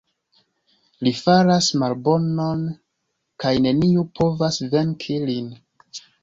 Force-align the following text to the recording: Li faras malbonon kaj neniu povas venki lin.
Li 1.07 1.11
faras 1.17 1.67
malbonon 1.83 2.63
kaj 3.45 3.53
neniu 3.67 4.07
povas 4.21 4.59
venki 4.73 5.21
lin. 5.29 5.55